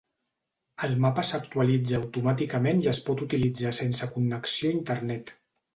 [0.87, 5.39] El mapa s’actualitza automàticament i es pot utilitzar sense connexió a internet.